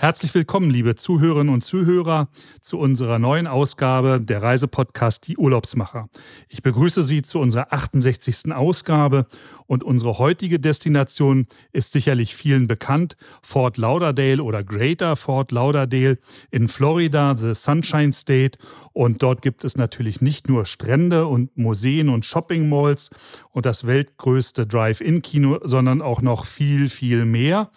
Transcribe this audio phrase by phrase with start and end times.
[0.00, 2.28] Herzlich willkommen, liebe Zuhörerinnen und Zuhörer,
[2.62, 6.08] zu unserer neuen Ausgabe der Reisepodcast Die Urlaubsmacher.
[6.48, 8.52] Ich begrüße Sie zu unserer 68.
[8.52, 9.26] Ausgabe
[9.66, 13.16] und unsere heutige Destination ist sicherlich vielen bekannt.
[13.42, 16.18] Fort Lauderdale oder Greater Fort Lauderdale
[16.52, 18.56] in Florida, the Sunshine State.
[18.92, 23.10] Und dort gibt es natürlich nicht nur Strände und Museen und Shopping Malls
[23.50, 27.68] und das weltgrößte Drive-In-Kino, sondern auch noch viel, viel mehr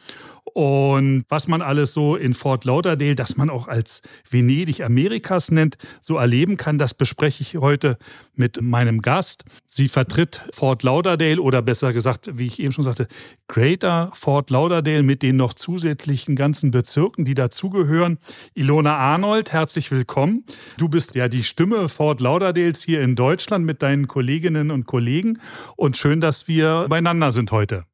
[0.53, 5.77] und was man alles so in Fort Lauderdale, das man auch als Venedig Amerikas nennt,
[6.01, 7.97] so erleben kann, das bespreche ich heute
[8.35, 9.45] mit meinem Gast.
[9.67, 13.07] Sie vertritt Fort Lauderdale oder besser gesagt, wie ich eben schon sagte,
[13.47, 18.17] Greater Fort Lauderdale mit den noch zusätzlichen ganzen Bezirken, die dazugehören.
[18.53, 20.45] Ilona Arnold, herzlich willkommen.
[20.77, 25.39] Du bist ja die Stimme Fort Lauderdales hier in Deutschland mit deinen Kolleginnen und Kollegen
[25.75, 27.85] und schön, dass wir beieinander sind heute.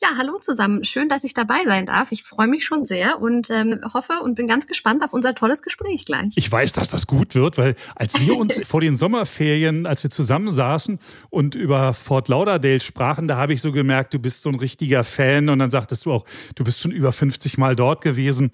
[0.00, 0.84] Ja, hallo zusammen.
[0.84, 2.12] Schön, dass ich dabei sein darf.
[2.12, 5.62] Ich freue mich schon sehr und ähm, hoffe und bin ganz gespannt auf unser tolles
[5.62, 6.32] Gespräch gleich.
[6.36, 10.10] Ich weiß, dass das gut wird, weil als wir uns vor den Sommerferien, als wir
[10.10, 10.98] zusammensaßen
[11.30, 15.04] und über Fort Lauderdale sprachen, da habe ich so gemerkt, du bist so ein richtiger
[15.04, 18.50] Fan und dann sagtest du auch, du bist schon über 50 Mal dort gewesen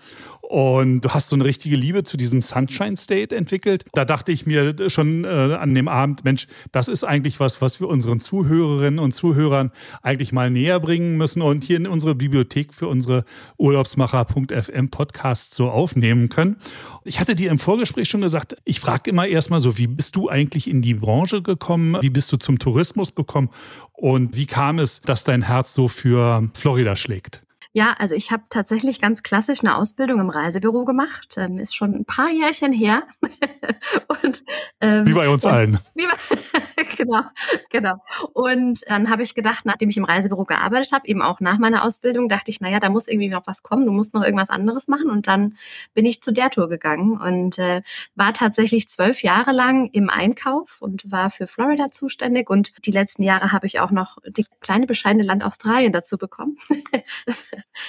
[0.51, 3.85] und du hast so eine richtige Liebe zu diesem Sunshine State entwickelt.
[3.93, 7.79] Da dachte ich mir schon äh, an dem Abend, Mensch, das ist eigentlich was, was
[7.79, 9.71] wir unseren Zuhörerinnen und Zuhörern
[10.03, 13.25] eigentlich mal näher bringen müssen und hier in unsere Bibliothek für unsere
[13.59, 16.57] Urlaubsmacher.fm Podcasts so aufnehmen können.
[17.05, 20.29] Ich hatte dir im Vorgespräch schon gesagt, ich frage immer erstmal so, wie bist du
[20.29, 21.97] eigentlich in die Branche gekommen?
[22.01, 23.51] Wie bist du zum Tourismus gekommen?
[23.93, 27.45] Und wie kam es, dass dein Herz so für Florida schlägt?
[27.73, 31.35] Ja, also ich habe tatsächlich ganz klassisch eine Ausbildung im Reisebüro gemacht.
[31.37, 33.05] Ähm, ist schon ein paar Jährchen her.
[34.25, 34.43] und,
[34.81, 35.79] ähm, wie bei uns allen.
[35.95, 36.05] Bei,
[36.97, 37.23] genau,
[37.71, 37.95] genau.
[38.33, 41.85] Und dann habe ich gedacht, nachdem ich im Reisebüro gearbeitet habe, eben auch nach meiner
[41.85, 43.87] Ausbildung, dachte ich, naja, da muss irgendwie noch was kommen.
[43.87, 45.11] Du musst noch irgendwas anderes machen.
[45.11, 45.57] Und dann
[45.95, 47.83] bin ich zu der Tour gegangen und äh,
[48.15, 52.51] war tatsächlich zwölf Jahre lang im Einkauf und war für Florida zuständig.
[52.51, 56.57] Und die letzten Jahre habe ich auch noch das kleine bescheidene Land Australien dazu bekommen.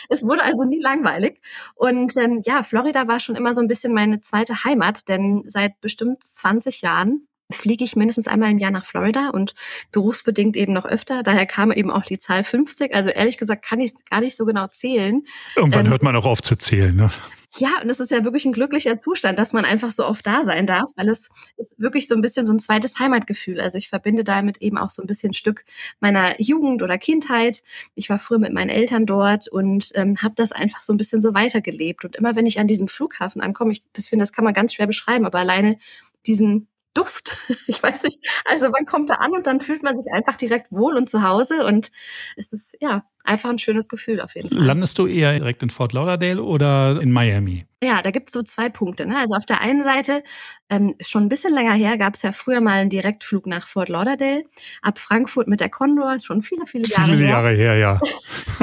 [0.10, 1.42] es wurde also nie langweilig.
[1.76, 5.80] Und ähm, ja, Florida war schon immer so ein bisschen meine zweite Heimat, denn seit
[5.82, 9.54] bestimmt 20 Jahren fliege ich mindestens einmal im Jahr nach Florida und
[9.92, 11.24] berufsbedingt eben noch öfter.
[11.24, 12.94] Daher kam eben auch die Zahl 50.
[12.94, 15.24] Also ehrlich gesagt kann ich es gar nicht so genau zählen.
[15.56, 16.96] Irgendwann ähm, hört man auch auf zu zählen.
[16.96, 17.10] Ne?
[17.58, 20.46] Ja, und es ist ja wirklich ein glücklicher Zustand, dass man einfach so oft da
[20.46, 23.60] sein darf, weil es ist wirklich so ein bisschen so ein zweites Heimatgefühl.
[23.60, 25.66] Also ich verbinde damit eben auch so ein bisschen ein Stück
[26.00, 27.62] meiner Jugend oder Kindheit.
[27.94, 31.22] Ich war früher mit meinen Eltern dort und ähm, habe das einfach so ein bisschen
[31.22, 32.06] so weitergelebt.
[32.06, 34.74] Und immer wenn ich an diesem Flughafen ankomme, ich das finde, das kann man ganz
[34.74, 35.78] schwer beschreiben, aber alleine
[36.26, 37.38] diesen Duft.
[37.68, 38.20] Ich weiß nicht.
[38.46, 41.22] Also man kommt da an und dann fühlt man sich einfach direkt wohl und zu
[41.22, 41.92] Hause und
[42.36, 44.66] es ist ja einfach ein schönes Gefühl auf jeden Fall.
[44.66, 47.66] Landest du eher direkt in Fort Lauderdale oder in Miami?
[47.84, 49.08] Ja, da gibt es so zwei Punkte.
[49.08, 49.18] Ne?
[49.18, 50.24] Also auf der einen Seite,
[50.70, 53.90] ähm, schon ein bisschen länger her, gab es ja früher mal einen Direktflug nach Fort
[53.90, 54.44] Lauderdale.
[54.84, 57.16] Ab Frankfurt mit der Condor, ist schon viele, viele Jahre her.
[57.16, 58.00] Viele Jahre her, ja.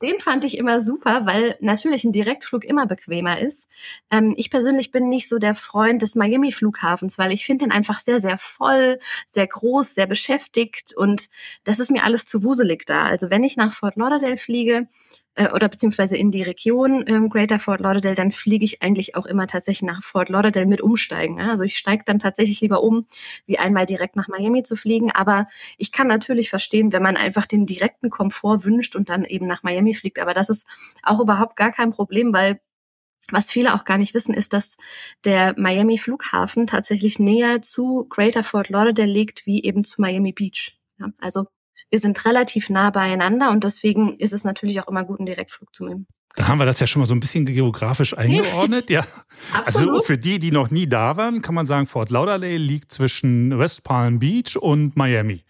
[0.00, 3.68] den, den fand ich immer super, weil natürlich ein Direktflug immer bequemer ist.
[4.10, 8.00] Ähm, ich persönlich bin nicht so der Freund des Miami-Flughafens, weil ich finde den einfach
[8.00, 8.98] sehr, sehr voll,
[9.30, 11.28] sehr groß, sehr beschäftigt und
[11.62, 13.04] das ist mir alles zu wuselig da.
[13.04, 14.88] Also wenn ich nach Fort Lauderdale fliege,
[15.34, 19.26] äh, oder beziehungsweise in die Region ähm, Greater Fort Lauderdale, dann fliege ich eigentlich auch
[19.26, 21.38] immer tatsächlich nach Fort Lauderdale mit umsteigen.
[21.38, 21.50] Ja?
[21.50, 23.06] Also ich steige dann tatsächlich lieber um,
[23.46, 25.10] wie einmal direkt nach Miami zu fliegen.
[25.10, 25.48] Aber
[25.78, 29.62] ich kann natürlich verstehen, wenn man einfach den direkten Komfort wünscht und dann eben nach
[29.62, 30.20] Miami fliegt.
[30.20, 30.66] Aber das ist
[31.02, 32.60] auch überhaupt gar kein Problem, weil
[33.30, 34.76] was viele auch gar nicht wissen, ist, dass
[35.24, 40.76] der Miami Flughafen tatsächlich näher zu Greater Fort Lauderdale liegt, wie eben zu Miami Beach.
[40.98, 41.46] Ja, also
[41.90, 45.74] wir sind relativ nah beieinander und deswegen ist es natürlich auch immer gut, einen Direktflug
[45.74, 46.06] zu nehmen.
[46.36, 49.04] Dann haben wir das ja schon mal so ein bisschen geografisch eingeordnet, ja.
[49.66, 53.58] Also für die, die noch nie da waren, kann man sagen, Fort Lauderdale liegt zwischen
[53.58, 55.42] West Palm Beach und Miami.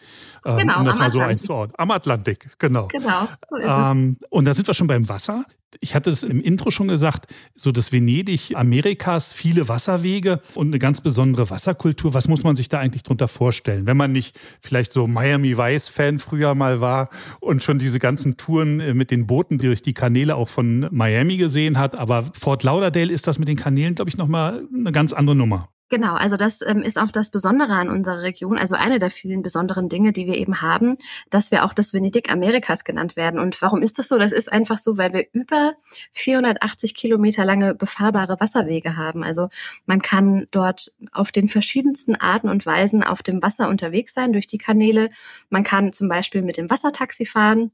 [0.45, 1.75] Ähm, genau, um das mal so einzuordnen.
[1.79, 2.89] Am Atlantik, genau.
[2.89, 4.29] Genau, so ist ähm, es.
[4.31, 5.45] Und da sind wir schon beim Wasser.
[5.81, 10.79] Ich hatte es im Intro schon gesagt, so das Venedig Amerikas, viele Wasserwege und eine
[10.79, 12.13] ganz besondere Wasserkultur.
[12.13, 15.89] Was muss man sich da eigentlich drunter vorstellen, wenn man nicht vielleicht so Miami Vice
[15.89, 17.09] Fan früher mal war
[17.41, 21.39] und schon diese ganzen Touren äh, mit den Booten durch die Kanäle auch von Miami
[21.39, 21.97] gesehen hat.
[21.97, 25.69] Aber Fort Lauderdale ist das mit den Kanälen, glaube ich, nochmal eine ganz andere Nummer.
[25.93, 29.43] Genau, also das ähm, ist auch das Besondere an unserer Region, also eine der vielen
[29.43, 30.97] besonderen Dinge, die wir eben haben,
[31.29, 33.39] dass wir auch das Venedig Amerikas genannt werden.
[33.39, 34.17] Und warum ist das so?
[34.17, 35.75] Das ist einfach so, weil wir über
[36.15, 39.23] 480 Kilometer lange befahrbare Wasserwege haben.
[39.23, 39.51] Also
[39.85, 44.47] man kann dort auf den verschiedensten Arten und Weisen auf dem Wasser unterwegs sein, durch
[44.47, 45.11] die Kanäle.
[45.51, 47.71] Man kann zum Beispiel mit dem Wassertaxi fahren.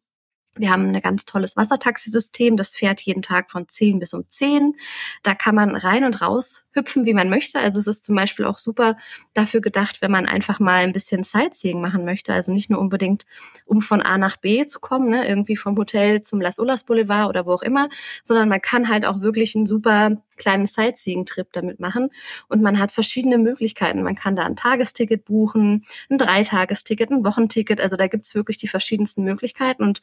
[0.59, 4.75] Wir haben ein ganz tolles Wassertaxisystem, das fährt jeden Tag von 10 bis um 10.
[5.23, 7.59] Da kann man rein und raus hüpfen, wie man möchte.
[7.59, 8.97] Also es ist zum Beispiel auch super
[9.35, 12.33] dafür gedacht, wenn man einfach mal ein bisschen Sightseeing machen möchte.
[12.33, 13.27] Also nicht nur unbedingt,
[13.67, 17.29] um von A nach B zu kommen, ne, irgendwie vom Hotel zum Las Olas Boulevard
[17.29, 17.89] oder wo auch immer,
[18.23, 22.09] sondern man kann halt auch wirklich einen super kleinen Sightseeing-Trip damit machen.
[22.49, 24.03] Und man hat verschiedene Möglichkeiten.
[24.03, 27.81] Man kann da ein Tagesticket buchen, ein Dreitagesticket, ein Wochenticket.
[27.81, 29.83] Also da gibt's wirklich die verschiedensten Möglichkeiten.
[29.83, 30.01] Und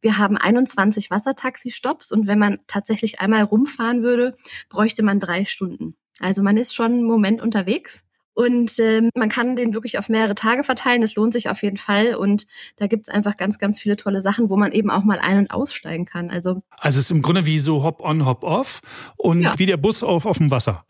[0.00, 2.12] wir haben 21 Wassertaxi-Stops.
[2.12, 4.36] Und wenn man tatsächlich einmal rumfahren würde,
[4.68, 5.96] bräuchte man drei Stunden.
[6.20, 8.04] Also man ist schon einen Moment unterwegs.
[8.38, 11.00] Und ähm, man kann den wirklich auf mehrere Tage verteilen.
[11.00, 12.14] Das lohnt sich auf jeden Fall.
[12.14, 12.46] Und
[12.76, 15.50] da gibt's einfach ganz, ganz viele tolle Sachen, wo man eben auch mal ein- und
[15.50, 16.30] aussteigen kann.
[16.30, 18.80] Also, also es ist im Grunde wie so Hop-on, Hop-off
[19.16, 19.58] und ja.
[19.58, 20.84] wie der Bus auf, auf dem Wasser.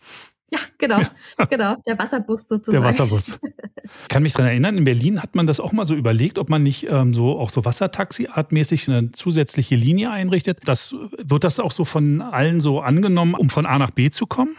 [0.51, 1.47] Ja, genau, ja.
[1.51, 1.77] genau.
[1.87, 2.83] Der Wasserbus sozusagen.
[2.83, 3.39] Der Wasserbus.
[3.83, 6.51] Ich kann mich dran erinnern, in Berlin hat man das auch mal so überlegt, ob
[6.51, 10.61] man nicht ähm, so auch so Wassertaxi-artmäßig eine zusätzliche Linie einrichtet.
[10.67, 14.27] Das, wird das auch so von allen so angenommen, um von A nach B zu
[14.27, 14.55] kommen?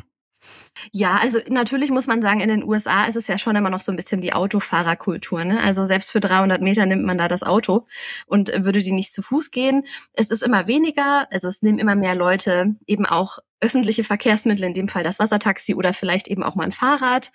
[0.91, 3.81] Ja, also natürlich muss man sagen, in den USA ist es ja schon immer noch
[3.81, 5.43] so ein bisschen die Autofahrerkultur.
[5.43, 5.61] Ne?
[5.61, 7.85] Also selbst für 300 Meter nimmt man da das Auto
[8.25, 9.83] und würde die nicht zu Fuß gehen.
[10.13, 14.73] Es ist immer weniger, also es nehmen immer mehr Leute eben auch öffentliche Verkehrsmittel, in
[14.73, 17.31] dem Fall das Wassertaxi oder vielleicht eben auch mal ein Fahrrad.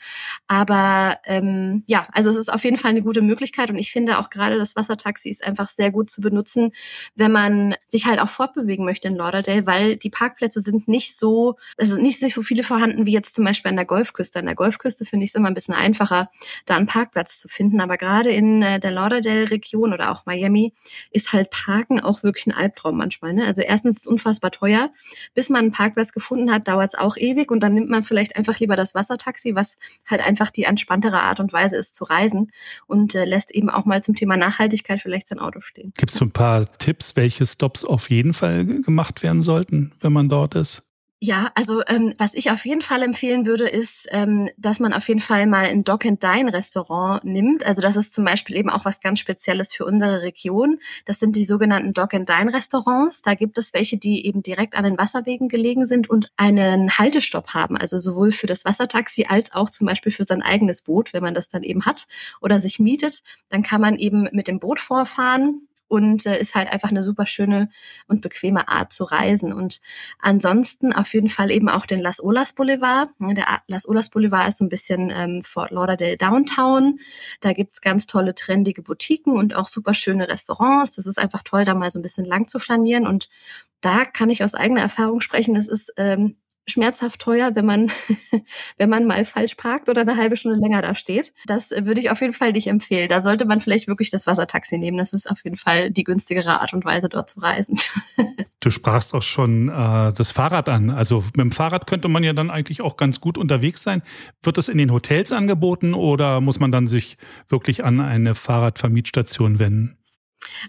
[0.46, 4.18] Aber ähm, ja, also es ist auf jeden Fall eine gute Möglichkeit und ich finde
[4.18, 6.72] auch gerade das Wassertaxi ist einfach sehr gut zu benutzen,
[7.14, 11.56] wenn man sich halt auch fortbewegen möchte in Lauderdale, weil die Parkplätze sind nicht so,
[11.78, 14.38] also nicht so viele vorhanden wie jetzt zum Beispiel an der Golfküste.
[14.38, 16.30] An der Golfküste finde ich es immer ein bisschen einfacher,
[16.64, 17.80] da einen Parkplatz zu finden.
[17.80, 20.72] Aber gerade in äh, der Lauderdale-Region oder auch Miami
[21.10, 23.34] ist halt Parken auch wirklich ein Albtraum manchmal.
[23.34, 23.44] Ne?
[23.46, 24.90] Also erstens ist es unfassbar teuer,
[25.34, 28.36] bis man einen Parkplatz gefunden hat, dauert es auch ewig und dann nimmt man vielleicht
[28.36, 29.76] einfach lieber das Wassertaxi, was
[30.06, 32.52] halt einfach die entspanntere Art und Weise ist zu reisen
[32.86, 35.92] und äh, lässt eben auch mal zum Thema Nachhaltigkeit vielleicht sein Auto stehen.
[35.96, 40.12] Gibt es so ein paar Tipps, welche Stops auf jeden Fall gemacht werden sollten, wenn
[40.12, 40.82] man dort ist?
[41.26, 45.08] Ja, also ähm, was ich auf jeden Fall empfehlen würde, ist, ähm, dass man auf
[45.08, 47.64] jeden Fall mal ein Dock and Dine Restaurant nimmt.
[47.64, 50.80] Also das ist zum Beispiel eben auch was ganz Spezielles für unsere Region.
[51.06, 53.22] Das sind die sogenannten Dock and Dine Restaurants.
[53.22, 57.54] Da gibt es welche, die eben direkt an den Wasserwegen gelegen sind und einen Haltestopp
[57.54, 57.78] haben.
[57.78, 61.32] Also sowohl für das Wassertaxi als auch zum Beispiel für sein eigenes Boot, wenn man
[61.32, 62.06] das dann eben hat
[62.42, 63.22] oder sich mietet.
[63.48, 67.26] Dann kann man eben mit dem Boot vorfahren und äh, ist halt einfach eine super
[67.26, 67.68] schöne
[68.06, 69.52] und bequeme Art zu reisen.
[69.52, 69.80] Und
[70.18, 73.10] ansonsten auf jeden Fall eben auch den Las Olas Boulevard.
[73.20, 76.98] Der Las Olas Boulevard ist so ein bisschen ähm, Fort Lauderdale Downtown.
[77.40, 80.92] Da gibt's ganz tolle, trendige Boutiquen und auch super schöne Restaurants.
[80.92, 83.06] Das ist einfach toll, da mal so ein bisschen lang zu flanieren.
[83.06, 83.28] Und
[83.80, 85.56] da kann ich aus eigener Erfahrung sprechen.
[85.56, 87.90] Es ist ähm, schmerzhaft teuer, wenn man,
[88.78, 91.32] wenn man mal falsch parkt oder eine halbe Stunde länger da steht.
[91.46, 93.08] Das würde ich auf jeden Fall nicht empfehlen.
[93.08, 94.98] Da sollte man vielleicht wirklich das Wassertaxi nehmen.
[94.98, 97.78] Das ist auf jeden Fall die günstigere Art und Weise, dort zu reisen.
[98.64, 100.88] Du sprachst auch schon äh, das Fahrrad an.
[100.88, 104.00] Also mit dem Fahrrad könnte man ja dann eigentlich auch ganz gut unterwegs sein.
[104.42, 109.58] Wird das in den Hotels angeboten oder muss man dann sich wirklich an eine Fahrradvermietstation
[109.58, 109.98] wenden?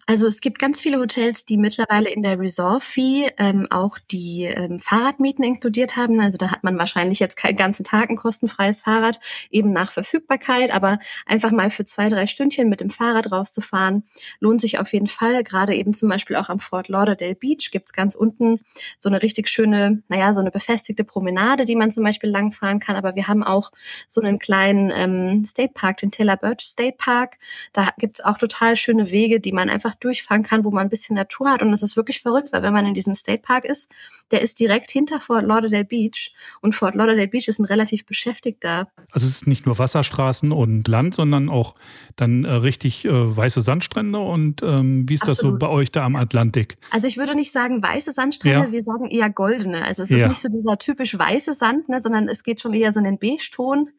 [0.06, 4.80] Also es gibt ganz viele Hotels, die mittlerweile in der Resort-Fee ähm, auch die ähm,
[4.80, 6.20] Fahrradmieten inkludiert haben.
[6.20, 10.74] Also da hat man wahrscheinlich jetzt keinen ganzen Tag ein kostenfreies Fahrrad, eben nach Verfügbarkeit,
[10.74, 14.04] aber einfach mal für zwei, drei Stündchen mit dem Fahrrad rauszufahren,
[14.40, 15.44] lohnt sich auf jeden Fall.
[15.44, 18.60] Gerade eben zum Beispiel auch am Fort Lauderdale Beach gibt's ganz unten
[19.00, 22.96] so eine richtig schöne, naja, so eine befestigte Promenade, die man zum Beispiel langfahren kann.
[22.96, 23.72] Aber wir haben auch
[24.08, 27.38] so einen kleinen ähm, State Park, den Taylor Birch State Park.
[27.74, 30.90] Da gibt's auch total schöne Wege, die man man einfach durchfahren kann, wo man ein
[30.90, 31.62] bisschen Natur hat.
[31.62, 33.92] Und es ist wirklich verrückt, weil wenn man in diesem State Park ist,
[34.32, 36.34] der ist direkt hinter Fort Lauderdale Beach.
[36.62, 38.88] Und Fort Lauderdale Beach ist ein relativ beschäftigter.
[39.12, 41.76] Also es ist nicht nur Wasserstraßen und Land, sondern auch
[42.16, 44.20] dann äh, richtig äh, weiße Sandstrände.
[44.20, 45.62] Und ähm, wie ist Absolut.
[45.62, 46.78] das so bei euch da am Atlantik?
[46.92, 48.72] Also ich würde nicht sagen weiße Sandstrände, ja.
[48.72, 49.84] wir sagen eher goldene.
[49.84, 50.28] Also es ist ja.
[50.28, 53.20] nicht so dieser typisch weiße Sand, ne, sondern es geht schon eher so in den
[53.20, 53.90] Beige-Ton.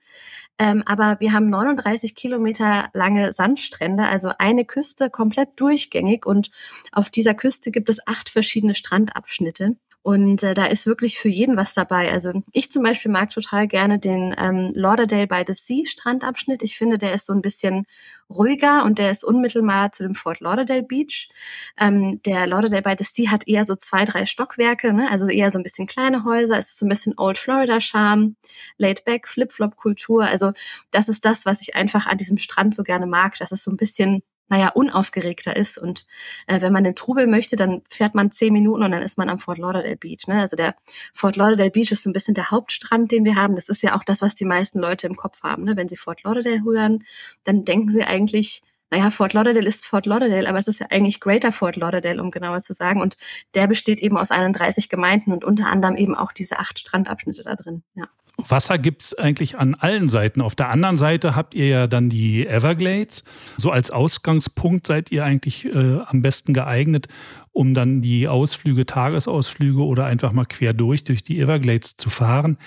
[0.58, 6.24] Ähm, aber wir haben 39 Kilometer lange Sandstrände, also eine Küste komplett durchgängig.
[6.24, 6.50] Und
[6.92, 9.76] auf dieser Küste gibt es acht verschiedene Strandabschnitte.
[10.06, 12.12] Und äh, da ist wirklich für jeden was dabei.
[12.12, 16.62] Also ich zum Beispiel mag total gerne den ähm, Lauderdale by the Sea Strandabschnitt.
[16.62, 17.86] Ich finde, der ist so ein bisschen
[18.30, 21.28] ruhiger und der ist unmittelbar zu dem Fort Lauderdale Beach.
[21.76, 25.10] Ähm, der Lauderdale by the Sea hat eher so zwei, drei Stockwerke, ne?
[25.10, 26.56] also eher so ein bisschen kleine Häuser.
[26.56, 28.36] Es ist so ein bisschen Old Florida Charme,
[28.78, 30.22] Laid Back, Flip-Flop Kultur.
[30.22, 30.52] Also
[30.92, 33.34] das ist das, was ich einfach an diesem Strand so gerne mag.
[33.40, 35.78] Das ist so ein bisschen naja, unaufgeregter ist.
[35.78, 36.06] Und
[36.46, 39.28] äh, wenn man den Trubel möchte, dann fährt man zehn Minuten und dann ist man
[39.28, 40.26] am Fort Lauderdale Beach.
[40.26, 40.40] Ne?
[40.40, 40.74] Also der
[41.12, 43.56] Fort Lauderdale Beach ist so ein bisschen der Hauptstrand, den wir haben.
[43.56, 45.64] Das ist ja auch das, was die meisten Leute im Kopf haben.
[45.64, 45.76] Ne?
[45.76, 47.04] Wenn sie Fort Lauderdale hören,
[47.44, 51.18] dann denken sie eigentlich, naja, Fort Lauderdale ist Fort Lauderdale, aber es ist ja eigentlich
[51.18, 53.00] Greater Fort Lauderdale, um genauer zu sagen.
[53.02, 53.16] Und
[53.54, 57.56] der besteht eben aus 31 Gemeinden und unter anderem eben auch diese acht Strandabschnitte da
[57.56, 57.82] drin.
[57.94, 58.06] Ja.
[58.38, 60.40] Wasser gibt es eigentlich an allen Seiten.
[60.40, 63.24] Auf der anderen Seite habt ihr ja dann die Everglades.
[63.56, 67.08] So als Ausgangspunkt seid ihr eigentlich äh, am besten geeignet,
[67.52, 72.58] um dann die Ausflüge, Tagesausflüge oder einfach mal quer durch, durch die Everglades zu fahren.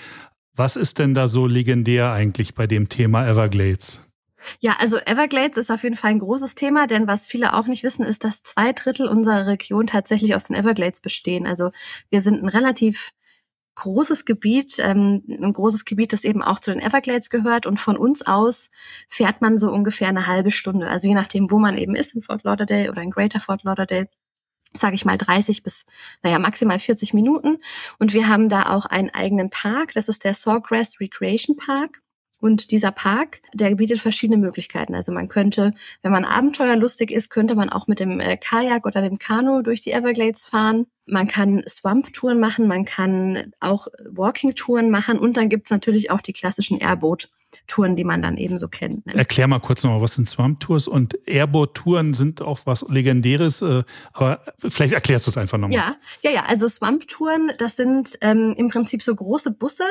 [0.54, 4.00] Was ist denn da so legendär eigentlich bei dem Thema Everglades?
[4.58, 7.82] Ja, also Everglades ist auf jeden Fall ein großes Thema, denn was viele auch nicht
[7.82, 11.46] wissen, ist, dass zwei Drittel unserer Region tatsächlich aus den Everglades bestehen.
[11.46, 11.70] Also
[12.10, 13.12] wir sind ein relativ
[13.74, 17.66] großes Gebiet, ähm, ein großes Gebiet, das eben auch zu den Everglades gehört.
[17.66, 18.70] Und von uns aus
[19.08, 20.88] fährt man so ungefähr eine halbe Stunde.
[20.88, 24.08] Also je nachdem, wo man eben ist, in Fort Lauderdale oder in Greater Fort Lauderdale,
[24.74, 25.84] sage ich mal 30 bis,
[26.22, 27.58] naja, maximal 40 Minuten.
[27.98, 29.92] Und wir haben da auch einen eigenen Park.
[29.94, 32.02] Das ist der Sawgrass Recreation Park.
[32.40, 34.94] Und dieser Park, der bietet verschiedene Möglichkeiten.
[34.94, 39.02] Also man könnte, wenn man abenteuerlustig ist, könnte man auch mit dem äh, Kajak oder
[39.02, 40.86] dem Kanu durch die Everglades fahren.
[41.10, 46.32] Man kann Swamp-Touren machen, man kann auch Walking-Touren machen und dann gibt's natürlich auch die
[46.32, 47.28] klassischen Airboat.
[47.66, 49.06] Touren, die man dann eben so kennt.
[49.06, 49.14] Ne?
[49.14, 54.40] Erklär mal kurz nochmal, was sind Swamp-Tours und Airboat-Touren sind auch was Legendäres, äh, aber
[54.68, 55.76] vielleicht erklärst du es einfach nochmal.
[55.76, 59.84] Ja, ja, ja, also Swamp-Touren, das sind ähm, im Prinzip so große Busse,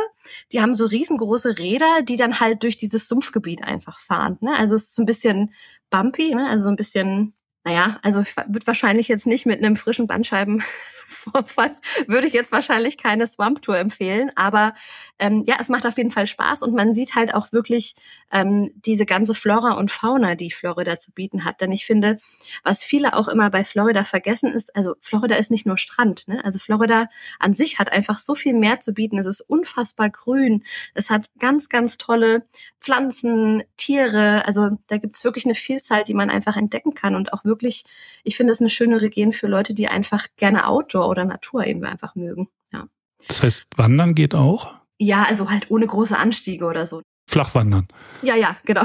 [0.51, 4.38] die haben so riesengroße Räder, die dann halt durch dieses Sumpfgebiet einfach fahren.
[4.41, 4.55] Ne?
[4.57, 5.53] Also es ist so ein bisschen
[5.89, 6.47] bumpy, ne?
[6.49, 10.63] also so ein bisschen naja, also ich würde wahrscheinlich jetzt nicht mit einem frischen Bandscheiben
[11.09, 11.75] Vorfall
[12.07, 14.31] würde ich jetzt wahrscheinlich keine Swamp Tour empfehlen.
[14.35, 14.73] Aber
[15.17, 17.95] ähm, ja, es macht auf jeden Fall Spaß und man sieht halt auch wirklich
[18.31, 21.61] ähm, diese ganze Flora und Fauna, die Florida zu bieten hat.
[21.61, 22.19] Denn ich finde,
[22.63, 26.27] was viele auch immer bei Florida vergessen ist, also Florida ist nicht nur Strand.
[26.27, 26.43] Ne?
[26.45, 27.07] Also Florida
[27.39, 29.17] an sich hat einfach so viel mehr zu bieten.
[29.17, 30.63] Es ist unfassbar grün.
[30.93, 32.45] Es hat ganz, ganz tolle
[32.79, 34.45] Pflanzen, Tiere.
[34.45, 37.83] Also da gibt's wirklich eine Vielzahl, die man einfach entdecken kann und auch wirklich,
[38.23, 41.83] ich finde es eine schöne Region für Leute, die einfach gerne Outdoor oder Natur eben
[41.83, 42.47] einfach mögen.
[42.71, 42.87] Ja.
[43.27, 44.75] Das heißt, Wandern geht auch?
[44.97, 47.01] Ja, also halt ohne große Anstiege oder so.
[47.29, 47.87] Flachwandern.
[48.23, 48.83] Ja, ja, genau.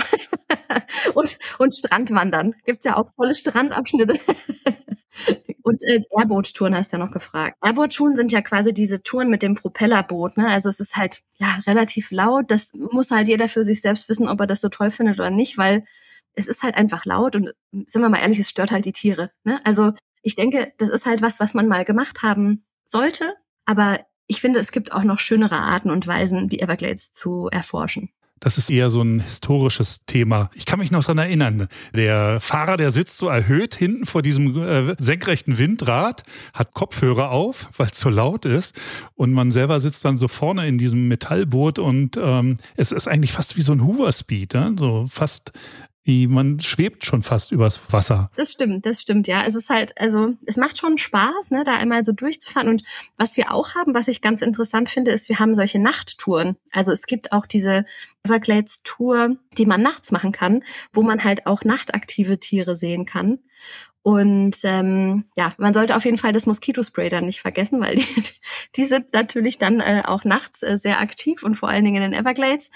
[1.14, 2.54] und, und Strandwandern.
[2.66, 4.18] Gibt's ja auch tolle Strandabschnitte.
[5.62, 7.56] und äh, Airboot-Touren hast du ja noch gefragt.
[7.62, 10.36] Airboot-Touren sind ja quasi diese Touren mit dem Propellerboot.
[10.36, 10.46] Ne?
[10.48, 12.50] Also es ist halt ja relativ laut.
[12.50, 15.30] Das muss halt jeder für sich selbst wissen, ob er das so toll findet oder
[15.30, 15.84] nicht, weil
[16.34, 17.54] es ist halt einfach laut und
[17.86, 19.30] sind wir mal ehrlich, es stört halt die Tiere.
[19.44, 19.60] Ne?
[19.64, 23.34] Also ich denke, das ist halt was, was man mal gemacht haben sollte.
[23.66, 28.10] Aber ich finde, es gibt auch noch schönere Arten und Weisen, die Everglades zu erforschen.
[28.40, 30.50] Das ist eher so ein historisches Thema.
[30.54, 31.68] Ich kann mich noch daran erinnern.
[31.94, 37.70] Der Fahrer, der sitzt so erhöht hinten vor diesem äh, senkrechten Windrad, hat Kopfhörer auf,
[37.78, 38.74] weil es so laut ist.
[39.14, 43.32] Und man selber sitzt dann so vorne in diesem Metallboot und ähm, es ist eigentlich
[43.32, 44.72] fast wie so ein Hoover Speed, ja?
[44.76, 45.52] so fast
[46.04, 48.30] wie man schwebt schon fast übers Wasser.
[48.36, 49.42] Das stimmt, das stimmt, ja.
[49.46, 52.68] Es ist halt, also es macht schon Spaß, ne, da einmal so durchzufahren.
[52.68, 52.84] Und
[53.16, 56.56] was wir auch haben, was ich ganz interessant finde, ist, wir haben solche Nachttouren.
[56.70, 57.86] Also es gibt auch diese
[58.22, 63.38] Everglades Tour, die man nachts machen kann, wo man halt auch nachtaktive Tiere sehen kann.
[64.04, 68.04] Und ähm, ja, man sollte auf jeden Fall das Moskitospray dann nicht vergessen, weil die,
[68.76, 72.10] die sind natürlich dann äh, auch nachts äh, sehr aktiv und vor allen Dingen in
[72.10, 72.70] den Everglades.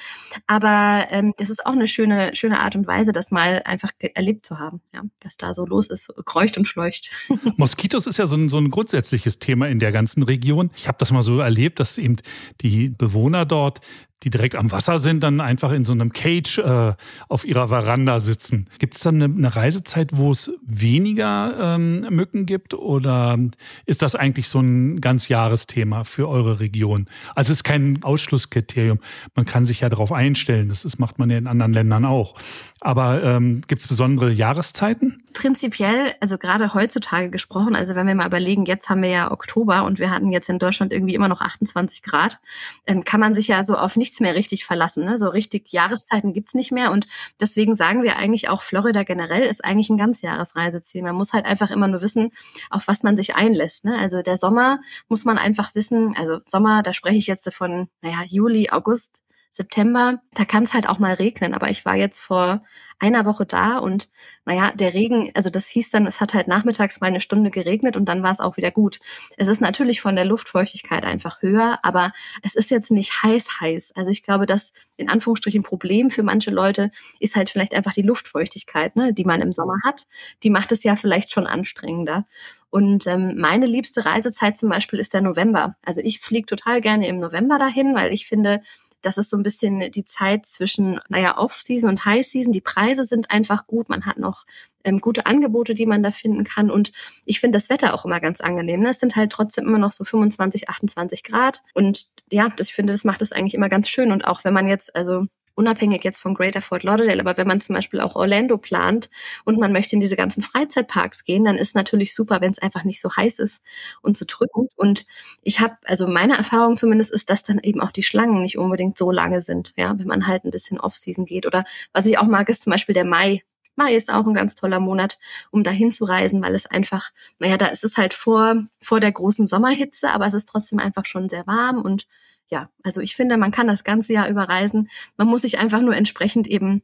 [0.47, 4.47] Aber ähm, das ist auch eine schöne, schöne Art und Weise, das mal einfach erlebt
[4.47, 7.11] zu haben, ja, was da so los ist, kreucht und fleucht.
[7.57, 10.71] Moskitos ist ja so ein, so ein grundsätzliches Thema in der ganzen Region.
[10.77, 12.17] Ich habe das mal so erlebt, dass eben
[12.63, 13.83] die Bewohner dort
[14.25, 16.95] die direkt am Wasser sind, dann einfach in so einem Cage äh,
[17.29, 18.69] auf ihrer Veranda sitzen.
[18.79, 23.39] Gibt es dann eine, eine, Reisezeit, wo es weniger ähm, Mücken gibt oder
[23.87, 27.07] ist das eigentlich so ein ganz Jahresthema für eure Region?
[27.35, 28.99] Also es ist kein Ausschlusskriterium.
[29.35, 30.69] Man kann sich ja darauf einstellen.
[30.69, 32.35] Das ist, macht man ja in anderen Ländern auch.
[32.81, 35.23] Aber ähm, gibt es besondere Jahreszeiten?
[35.33, 39.85] Prinzipiell, also gerade heutzutage gesprochen, also wenn wir mal überlegen, jetzt haben wir ja Oktober
[39.85, 42.41] und wir hatten jetzt in Deutschland irgendwie immer noch 28 Grad,
[42.87, 45.05] ähm, kann man sich ja so auf nicht nichts mehr richtig verlassen.
[45.05, 45.19] Ne?
[45.19, 46.91] So richtig Jahreszeiten gibt's nicht mehr.
[46.93, 47.07] Und
[47.41, 51.03] deswegen sagen wir eigentlich auch, Florida generell ist eigentlich ein Ganzjahresreiseziel.
[51.03, 52.31] Man muss halt einfach immer nur wissen,
[52.71, 53.85] auf was man sich einlässt.
[53.85, 53.99] Ne?
[53.99, 58.25] Also der Sommer muss man einfach wissen, also Sommer, da spreche ich jetzt von, naja,
[58.27, 61.55] Juli, August, September, da kann es halt auch mal regnen.
[61.55, 62.63] Aber ich war jetzt vor
[63.01, 64.09] einer Woche da und
[64.45, 67.97] naja, der Regen, also das hieß dann, es hat halt nachmittags mal eine Stunde geregnet
[67.97, 68.99] und dann war es auch wieder gut.
[69.37, 72.13] Es ist natürlich von der Luftfeuchtigkeit einfach höher, aber
[72.43, 73.93] es ist jetzt nicht heiß heiß.
[73.95, 76.91] Also ich glaube, das in Anführungsstrichen Problem für manche Leute
[77.21, 80.07] ist halt vielleicht einfach die Luftfeuchtigkeit, ne, die man im Sommer hat.
[80.43, 82.27] Die macht es ja vielleicht schon anstrengender.
[82.71, 85.77] Und ähm, meine liebste Reisezeit zum Beispiel ist der November.
[85.83, 88.61] Also ich fliege total gerne im November dahin, weil ich finde,
[89.03, 92.53] das ist so ein bisschen die Zeit zwischen, naja, Off-Season und High-Season.
[92.53, 93.89] Die Preise sind einfach gut.
[93.89, 94.45] Man hat noch
[94.85, 96.71] ähm, gute Angebote, die man da finden kann.
[96.71, 96.93] Und
[97.25, 98.81] ich finde das Wetter auch immer ganz angenehm.
[98.81, 98.91] Ne?
[98.91, 101.63] Es sind halt trotzdem immer noch so 25, 28 Grad.
[101.75, 104.13] Und ja, das, ich finde, das macht es eigentlich immer ganz schön.
[104.13, 105.27] Und auch wenn man jetzt, also
[105.59, 109.11] unabhängig jetzt von Greater Fort Lauderdale, aber wenn man zum Beispiel auch Orlando plant
[109.45, 112.85] und man möchte in diese ganzen Freizeitparks gehen, dann ist natürlich super, wenn es einfach
[112.85, 113.63] nicht so heiß ist
[114.01, 114.71] und so drückend.
[114.77, 115.05] Und
[115.43, 118.97] ich habe, also meine Erfahrung zumindest ist, dass dann eben auch die Schlangen nicht unbedingt
[118.97, 121.47] so lange sind, ja, wenn man halt ein bisschen Off-Season geht.
[121.47, 123.43] Oder was ich auch mag, ist zum Beispiel der Mai.
[123.79, 125.19] Mai ist auch ein ganz toller Monat,
[125.51, 129.13] um dahin zu reisen, weil es einfach, naja, da ist es halt vor, vor der
[129.13, 132.07] großen Sommerhitze, aber es ist trotzdem einfach schon sehr warm und
[132.51, 134.89] ja, also ich finde, man kann das ganze Jahr überreisen.
[135.17, 136.83] Man muss sich einfach nur entsprechend eben,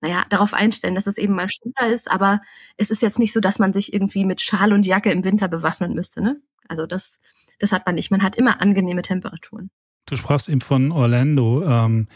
[0.00, 2.40] naja, darauf einstellen, dass es eben mal schneller ist, aber
[2.76, 5.48] es ist jetzt nicht so, dass man sich irgendwie mit Schal und Jacke im Winter
[5.48, 6.40] bewaffnen müsste, ne?
[6.68, 7.20] Also das,
[7.58, 8.10] das hat man nicht.
[8.10, 9.70] Man hat immer angenehme Temperaturen.
[10.06, 11.62] Du sprachst eben von Orlando.
[11.64, 12.08] Ähm,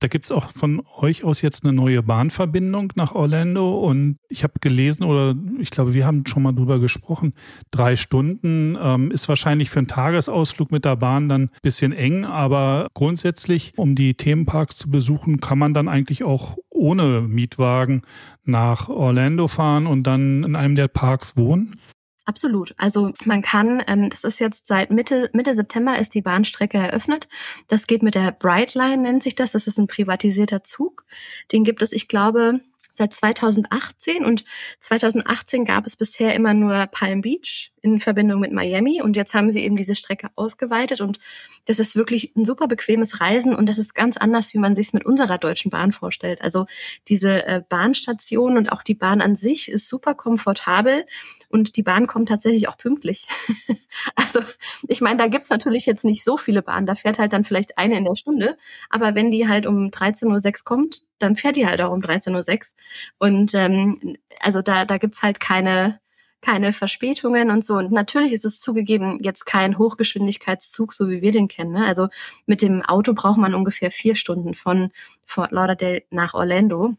[0.00, 4.42] da gibt es auch von euch aus jetzt eine neue Bahnverbindung nach Orlando und ich
[4.44, 7.34] habe gelesen oder ich glaube, wir haben schon mal drüber gesprochen,
[7.70, 12.24] drei Stunden ähm, ist wahrscheinlich für einen Tagesausflug mit der Bahn dann ein bisschen eng,
[12.24, 18.00] aber grundsätzlich, um die Themenparks zu besuchen, kann man dann eigentlich auch ohne Mietwagen
[18.44, 21.78] nach Orlando fahren und dann in einem der Parks wohnen?
[22.24, 22.74] Absolut.
[22.76, 27.28] Also man kann, ähm, das ist jetzt seit Mitte, Mitte September ist die Bahnstrecke eröffnet.
[27.68, 29.52] Das geht mit der Brightline, nennt sich das.
[29.52, 31.04] Das ist ein privatisierter Zug.
[31.50, 32.60] Den gibt es, ich glaube,
[32.92, 34.44] seit 2018 und
[34.80, 39.50] 2018 gab es bisher immer nur Palm Beach in Verbindung mit Miami und jetzt haben
[39.50, 41.18] sie eben diese Strecke ausgeweitet und
[41.64, 44.90] das ist wirklich ein super bequemes Reisen und das ist ganz anders, wie man sich
[44.90, 46.42] es mit unserer Deutschen Bahn vorstellt.
[46.42, 46.66] Also
[47.08, 51.06] diese äh, Bahnstation und auch die Bahn an sich ist super komfortabel
[51.48, 53.26] und die Bahn kommt tatsächlich auch pünktlich.
[54.14, 54.40] also
[54.88, 57.78] ich meine, da gibt's natürlich jetzt nicht so viele Bahnen, da fährt halt dann vielleicht
[57.78, 58.56] eine in der Stunde,
[58.88, 62.50] aber wenn die halt um 13.06 Uhr kommt, dann fährt die halt auch um 13.06
[62.50, 63.28] Uhr.
[63.28, 66.00] Und ähm, also da, da gibt's halt keine,
[66.40, 67.74] keine Verspätungen und so.
[67.74, 71.72] Und natürlich ist es zugegeben jetzt kein Hochgeschwindigkeitszug, so wie wir den kennen.
[71.72, 71.86] Ne?
[71.86, 72.08] Also
[72.46, 74.90] mit dem Auto braucht man ungefähr vier Stunden von
[75.24, 76.96] Fort Lauderdale nach Orlando.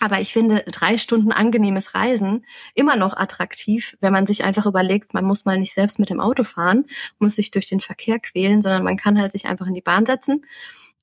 [0.00, 5.14] Aber ich finde drei Stunden angenehmes Reisen immer noch attraktiv, wenn man sich einfach überlegt,
[5.14, 6.86] man muss mal nicht selbst mit dem Auto fahren,
[7.20, 10.04] muss sich durch den Verkehr quälen, sondern man kann halt sich einfach in die Bahn
[10.04, 10.44] setzen.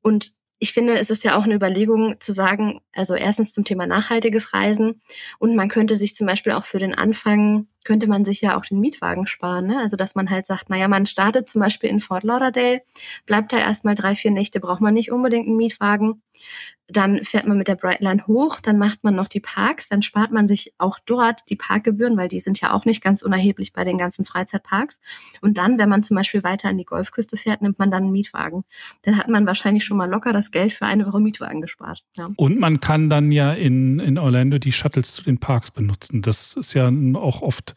[0.02, 3.88] Und ich finde, es ist ja auch eine Überlegung zu sagen, also erstens zum Thema
[3.88, 5.02] nachhaltiges Reisen.
[5.40, 8.66] Und man könnte sich zum Beispiel auch für den Anfang, könnte man sich ja auch
[8.66, 9.68] den Mietwagen sparen.
[9.68, 9.80] Ne?
[9.80, 12.82] Also dass man halt sagt, naja, man startet zum Beispiel in Fort Lauderdale,
[13.26, 16.22] bleibt da erstmal drei, vier Nächte, braucht man nicht unbedingt einen Mietwagen.
[16.92, 20.32] Dann fährt man mit der Brightline hoch, dann macht man noch die Parks, dann spart
[20.32, 23.84] man sich auch dort die Parkgebühren, weil die sind ja auch nicht ganz unerheblich bei
[23.84, 25.00] den ganzen Freizeitparks.
[25.42, 28.12] Und dann, wenn man zum Beispiel weiter an die Golfküste fährt, nimmt man dann einen
[28.12, 28.64] Mietwagen.
[29.04, 32.04] Dann hat man wahrscheinlich schon mal locker das Geld für eine Woche Mietwagen gespart.
[32.16, 32.32] Ja.
[32.36, 36.24] Und man kann dann ja in, in Orlando die Shuttles zu den Parks benutzen.
[36.24, 37.76] Das ist ja auch oft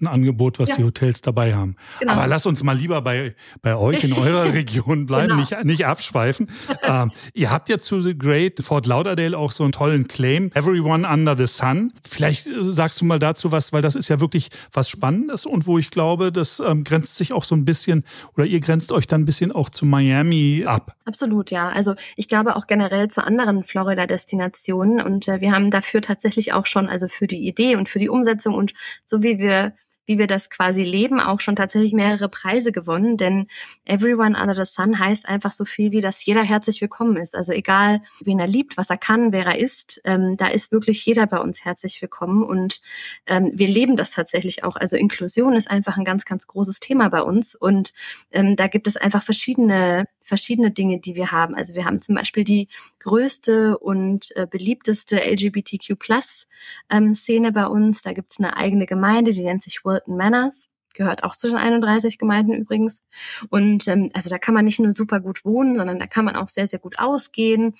[0.00, 0.76] ein Angebot, was ja.
[0.76, 1.76] die Hotels dabei haben.
[2.00, 2.12] Genau.
[2.12, 5.40] Aber lass uns mal lieber bei, bei euch in eurer Region bleiben, genau.
[5.40, 6.48] nicht, nicht abschweifen.
[6.82, 11.08] ähm, ihr habt ja zu The Great Fort Lauderdale auch so einen tollen Claim, Everyone
[11.08, 11.92] Under the Sun.
[12.06, 15.66] Vielleicht äh, sagst du mal dazu was, weil das ist ja wirklich was Spannendes und
[15.66, 18.02] wo ich glaube, das ähm, grenzt sich auch so ein bisschen
[18.36, 20.96] oder ihr grenzt euch dann ein bisschen auch zu Miami ab.
[21.04, 21.68] Absolut, ja.
[21.68, 26.66] Also ich glaube auch generell zu anderen Florida-Destinationen und äh, wir haben dafür tatsächlich auch
[26.66, 28.72] schon, also für die Idee und für die Umsetzung und
[29.04, 29.72] so wie wir
[30.06, 33.16] wie wir das quasi leben, auch schon tatsächlich mehrere Preise gewonnen.
[33.16, 33.46] Denn
[33.84, 37.34] Everyone Under the Sun heißt einfach so viel wie, dass jeder herzlich willkommen ist.
[37.34, 41.04] Also egal, wen er liebt, was er kann, wer er ist, ähm, da ist wirklich
[41.06, 42.42] jeder bei uns herzlich willkommen.
[42.42, 42.80] Und
[43.26, 44.76] ähm, wir leben das tatsächlich auch.
[44.76, 47.54] Also Inklusion ist einfach ein ganz, ganz großes Thema bei uns.
[47.54, 47.92] Und
[48.32, 51.54] ähm, da gibt es einfach verschiedene verschiedene Dinge, die wir haben.
[51.54, 58.02] Also wir haben zum Beispiel die größte und äh, beliebteste LGBTQ-Plus-Szene ähm, bei uns.
[58.02, 60.68] Da gibt es eine eigene Gemeinde, die nennt sich Wilton Manors.
[60.94, 63.02] gehört auch zu den 31 Gemeinden übrigens.
[63.50, 66.36] Und ähm, also da kann man nicht nur super gut wohnen, sondern da kann man
[66.36, 67.74] auch sehr, sehr gut ausgehen.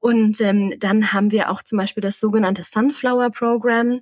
[0.00, 4.00] Und ähm, dann haben wir auch zum Beispiel das sogenannte Sunflower Program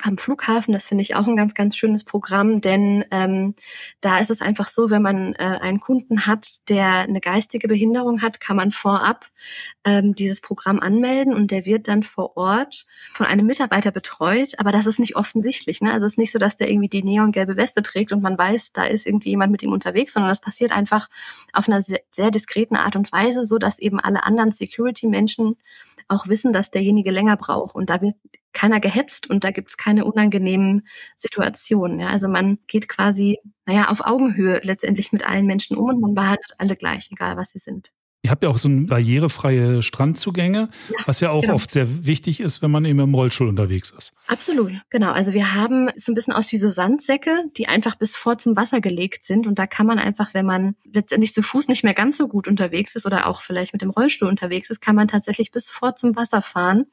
[0.00, 0.72] am Flughafen.
[0.72, 3.54] Das finde ich auch ein ganz, ganz schönes Programm, denn ähm,
[4.00, 8.22] da ist es einfach so, wenn man äh, einen Kunden hat, der eine geistige Behinderung
[8.22, 9.26] hat, kann man vorab
[9.84, 14.58] ähm, dieses Programm anmelden und der wird dann vor Ort von einem Mitarbeiter betreut.
[14.58, 15.82] Aber das ist nicht offensichtlich.
[15.82, 15.92] Ne?
[15.92, 18.72] Also es ist nicht so, dass der irgendwie die neongelbe Weste trägt und man weiß,
[18.72, 21.08] da ist irgendwie jemand mit ihm unterwegs, sondern das passiert einfach
[21.52, 25.56] auf einer sehr, sehr diskreten Art und Weise, so dass eben alle anderen Security-Menschen
[26.08, 27.74] auch wissen, dass derjenige länger braucht.
[27.74, 28.16] Und da wird
[28.52, 30.86] keiner gehetzt und da gibt's keine unangenehmen
[31.16, 32.00] Situationen.
[32.00, 32.08] Ja?
[32.08, 36.54] Also man geht quasi, naja, auf Augenhöhe letztendlich mit allen Menschen um und man behandelt
[36.58, 37.92] alle gleich, egal was sie sind.
[38.24, 41.54] Ihr habt ja auch so barrierefreie Strandzugänge, ja, was ja auch genau.
[41.54, 44.12] oft sehr wichtig ist, wenn man eben im Rollstuhl unterwegs ist.
[44.28, 45.10] Absolut, genau.
[45.10, 48.54] Also wir haben so ein bisschen aus wie so Sandsäcke, die einfach bis vor zum
[48.54, 49.48] Wasser gelegt sind.
[49.48, 52.46] Und da kann man einfach, wenn man letztendlich zu Fuß nicht mehr ganz so gut
[52.46, 55.96] unterwegs ist oder auch vielleicht mit dem Rollstuhl unterwegs ist, kann man tatsächlich bis vor
[55.96, 56.86] zum Wasser fahren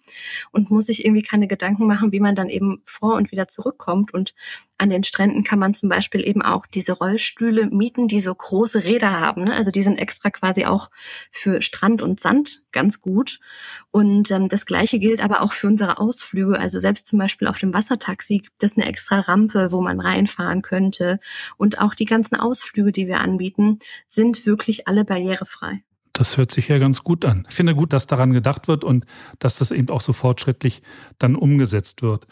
[0.52, 4.16] und muss sich irgendwie keine Gedanken machen, wie man dann eben vor und wieder zurückkommt.
[4.16, 4.34] Und
[4.80, 8.86] an den Stränden kann man zum Beispiel eben auch diese Rollstühle mieten, die so große
[8.86, 9.44] Räder haben.
[9.44, 9.54] Ne?
[9.54, 10.90] Also die sind extra quasi auch
[11.32, 13.40] für Strand und Sand ganz gut.
[13.92, 16.58] Und ähm, das Gleiche gilt aber auch für unsere Ausflüge.
[16.58, 20.62] Also selbst zum Beispiel auf dem Wassertaxi gibt es eine extra Rampe, wo man reinfahren
[20.62, 21.20] könnte.
[21.58, 25.84] Und auch die ganzen Ausflüge, die wir anbieten, sind wirklich alle barrierefrei.
[26.14, 27.46] Das hört sich ja ganz gut an.
[27.50, 29.06] Ich finde gut, dass daran gedacht wird und
[29.40, 30.82] dass das eben auch so fortschrittlich
[31.18, 32.28] dann umgesetzt wird.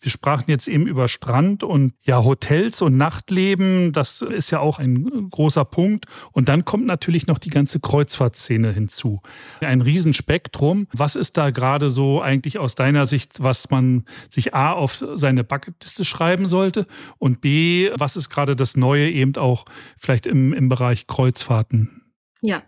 [0.00, 3.92] Wir sprachen jetzt eben über Strand und ja, Hotels und Nachtleben.
[3.92, 6.06] Das ist ja auch ein großer Punkt.
[6.32, 9.20] Und dann kommt natürlich noch die ganze Kreuzfahrtszene hinzu.
[9.60, 10.86] Ein Riesenspektrum.
[10.92, 15.42] Was ist da gerade so eigentlich aus deiner Sicht, was man sich A auf seine
[15.42, 16.86] Bucketliste schreiben sollte
[17.18, 19.64] und B, was ist gerade das Neue eben auch
[19.96, 22.07] vielleicht im, im Bereich Kreuzfahrten?
[22.40, 22.62] Ja,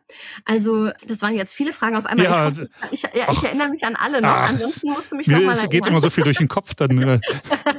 [0.45, 2.27] also das waren jetzt viele Fragen auf einmal.
[2.27, 4.29] Ja, ich, hoffe, ich, ja, ich erinnere mich an alle noch.
[4.29, 5.55] Ach, Ansonsten musst du mich nochmal.
[5.55, 6.97] Es geht immer so viel durch den Kopf dann.
[6.97, 7.21] Ne?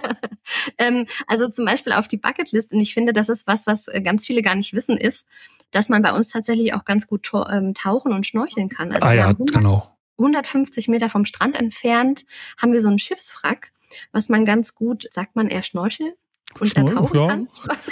[0.77, 2.71] ähm, also zum Beispiel auf die Bucketlist.
[2.71, 5.27] Und ich finde, das ist was, was äh, ganz viele gar nicht wissen, ist,
[5.71, 8.93] dass man bei uns tatsächlich auch ganz gut ähm, tauchen und schnorcheln kann.
[8.93, 9.97] Also ah ja, 100, genau.
[10.17, 12.25] 150 Meter vom Strand entfernt
[12.58, 13.71] haben wir so einen Schiffswrack,
[14.12, 16.15] was man ganz gut, sagt man eher Schnorchel?
[16.59, 17.27] Und da tauchen ja.
[17.27, 17.47] kann.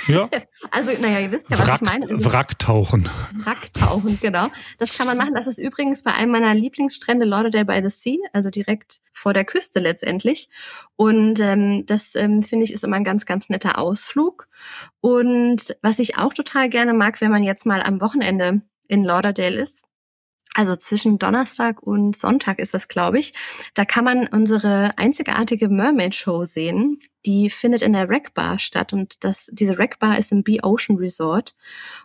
[0.08, 0.30] Ja.
[0.72, 2.10] Also, naja, ihr wisst ja, was Wrack, ich meine.
[2.10, 3.10] Also, Wracktauchen.
[3.46, 4.48] Wracktauchen, genau.
[4.78, 5.34] Das kann man machen.
[5.34, 9.46] Das ist übrigens bei einem meiner Lieblingsstrände, Lauderdale by the Sea, also direkt vor der
[9.46, 10.50] Küste letztendlich.
[10.98, 14.50] Und ähm, das ähm, finde ich ist immer ein ganz, ganz netter Ausflug.
[15.00, 19.56] Und was ich auch total gerne mag, wenn man jetzt mal am Wochenende in Lauderdale
[19.56, 19.86] ist,
[20.56, 23.34] also zwischen Donnerstag und Sonntag ist das, glaube ich.
[23.76, 27.00] Da kann man unsere einzigartige Mermaid Show sehen.
[27.26, 30.62] Die findet in der Rack Bar statt und das, diese Rack Bar ist im Bee
[30.64, 31.56] Ocean Resort.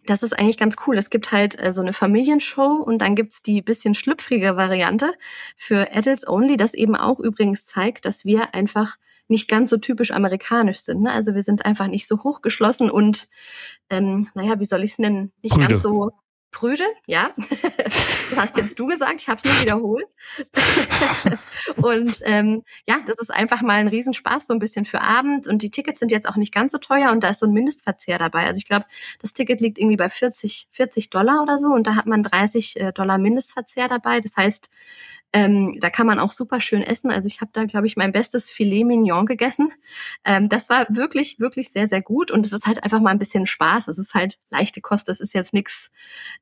[0.06, 0.98] Das ist eigentlich ganz cool.
[0.98, 5.12] Es gibt halt äh, so eine Familienshow und dann gibt's die bisschen schlüpfrige Variante
[5.56, 10.10] für Adults Only, das eben auch übrigens zeigt, dass wir einfach nicht ganz so typisch
[10.10, 11.02] amerikanisch sind.
[11.02, 11.12] Ne?
[11.12, 13.28] Also wir sind einfach nicht so hochgeschlossen und
[13.88, 15.32] ähm, naja, wie soll ich es nennen?
[15.42, 15.68] Nicht Brüde.
[15.68, 16.12] ganz so
[16.54, 17.32] Prüde, ja.
[17.36, 20.06] das hast jetzt du gesagt, ich habe es nur wiederholt.
[21.76, 25.48] und ähm, ja, das ist einfach mal ein Riesenspaß, so ein bisschen für Abend.
[25.48, 27.52] Und die Tickets sind jetzt auch nicht ganz so teuer und da ist so ein
[27.52, 28.46] Mindestverzehr dabei.
[28.46, 28.86] Also ich glaube,
[29.20, 32.80] das Ticket liegt irgendwie bei 40, 40 Dollar oder so und da hat man 30
[32.80, 34.20] äh, Dollar Mindestverzehr dabei.
[34.20, 34.70] Das heißt,
[35.34, 37.10] ähm, da kann man auch super schön essen.
[37.10, 39.72] Also ich habe da, glaube ich, mein bestes Filet Mignon gegessen.
[40.24, 42.30] Ähm, das war wirklich, wirklich sehr, sehr gut.
[42.30, 43.88] Und es ist halt einfach mal ein bisschen Spaß.
[43.88, 45.08] Es ist halt leichte Kost.
[45.08, 45.90] Das ist jetzt nichts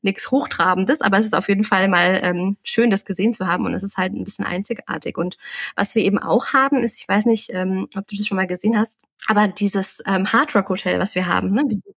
[0.03, 3.65] nichts Hochtrabendes, aber es ist auf jeden Fall mal ähm, schön, das gesehen zu haben.
[3.65, 5.17] Und es ist halt ein bisschen einzigartig.
[5.17, 5.39] Und
[5.75, 8.47] was wir eben auch haben, ist, ich weiß nicht, ähm, ob du das schon mal
[8.47, 11.65] gesehen hast, aber dieses ähm, Hard Rock Hotel, was wir haben, ne?
[11.67, 11.95] diese,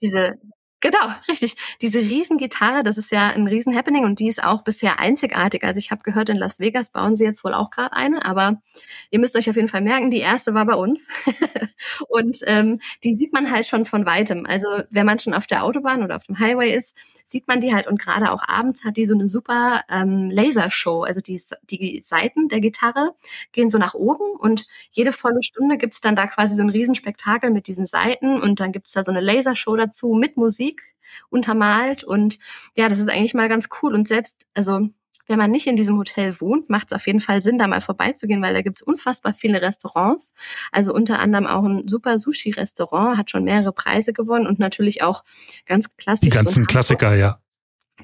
[0.00, 0.34] diese
[0.80, 1.56] Genau, richtig.
[1.82, 5.64] Diese Riesengitarre, das ist ja ein Riesen-Happening und die ist auch bisher einzigartig.
[5.64, 8.62] Also ich habe gehört, in Las Vegas bauen sie jetzt wohl auch gerade eine, aber
[9.10, 11.08] ihr müsst euch auf jeden Fall merken, die erste war bei uns.
[12.08, 14.46] und ähm, die sieht man halt schon von weitem.
[14.46, 17.74] Also wenn man schon auf der Autobahn oder auf dem Highway ist, sieht man die
[17.74, 21.02] halt und gerade auch abends hat die so eine super ähm, Lasershow.
[21.02, 23.14] Also die, die Seiten der Gitarre
[23.50, 27.50] gehen so nach oben und jede volle Stunde gibt's dann da quasi so ein Riesenspektakel
[27.50, 30.82] mit diesen Seiten und dann gibt's da so eine Lasershow dazu mit Musik Musik
[31.30, 32.38] untermalt und
[32.76, 34.88] ja, das ist eigentlich mal ganz cool und selbst, also
[35.26, 37.82] wenn man nicht in diesem Hotel wohnt, macht es auf jeden Fall Sinn, da mal
[37.82, 40.32] vorbeizugehen, weil da gibt es unfassbar viele Restaurants.
[40.72, 45.24] Also unter anderem auch ein super Sushi-Restaurant, hat schon mehrere Preise gewonnen und natürlich auch
[45.66, 46.30] ganz klassisch.
[46.30, 47.42] Die ganzen so Klassiker, ja.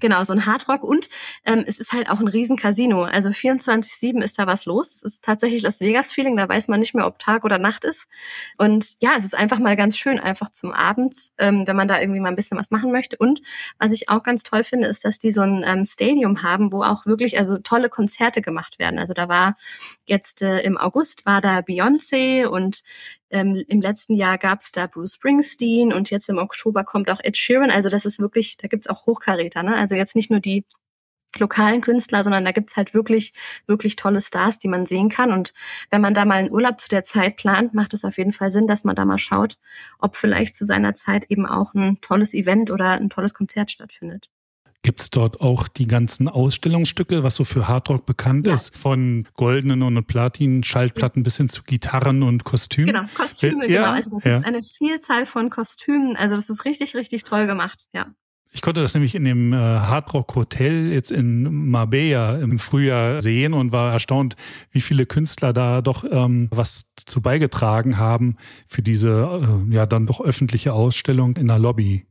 [0.01, 1.09] Genau, so ein Hardrock und
[1.45, 3.05] ähm, es ist halt auch ein riesen Casino.
[3.05, 4.93] Also 24-7 ist da was los.
[4.93, 8.07] Es ist tatsächlich Las Vegas-Feeling, da weiß man nicht mehr, ob Tag oder Nacht ist.
[8.59, 12.01] Und ja, es ist einfach mal ganz schön, einfach zum Abends, ähm, wenn man da
[12.01, 13.17] irgendwie mal ein bisschen was machen möchte.
[13.19, 13.41] Und
[13.79, 16.83] was ich auch ganz toll finde, ist, dass die so ein ähm, Stadium haben, wo
[16.83, 18.99] auch wirklich also tolle Konzerte gemacht werden.
[18.99, 19.57] Also da war
[20.07, 22.83] jetzt äh, im August war da Beyoncé und
[23.35, 27.19] ähm, Im letzten Jahr gab es da Bruce Springsteen und jetzt im Oktober kommt auch
[27.21, 27.73] Ed Sheeran.
[27.73, 29.65] Also das ist wirklich, da gibt's auch Hochkaräter.
[29.65, 29.75] Ne?
[29.85, 30.65] Also jetzt nicht nur die
[31.39, 33.35] lokalen Künstler, sondern da gibt's halt wirklich,
[33.67, 35.31] wirklich tolle Stars, die man sehen kann.
[35.31, 35.53] Und
[35.91, 38.51] wenn man da mal einen Urlaub zu der Zeit plant, macht es auf jeden Fall
[38.51, 39.59] Sinn, dass man da mal schaut,
[39.99, 44.31] ob vielleicht zu seiner Zeit eben auch ein tolles Event oder ein tolles Konzert stattfindet.
[44.83, 48.53] Gibt es dort auch die ganzen Ausstellungsstücke, was so für Hardrock bekannt ja.
[48.53, 48.77] ist?
[48.77, 52.89] Von goldenen und Platin Schallplatten bis hin zu Gitarren und Kostümen?
[52.89, 53.93] Genau, Kostüme, ja, genau.
[53.93, 54.37] Also es ja.
[54.37, 56.17] gibt eine Vielzahl von Kostümen.
[56.17, 58.15] Also das ist richtig, richtig toll gemacht, ja.
[58.55, 63.53] Ich konnte das nämlich in dem äh, Hardrock Hotel jetzt in Marbella im Frühjahr sehen
[63.53, 64.37] und war erstaunt,
[64.71, 68.37] wie viele Künstler da doch ähm, was zu beigetragen haben
[68.69, 72.07] für diese äh, ja dann doch öffentliche Ausstellung in der Lobby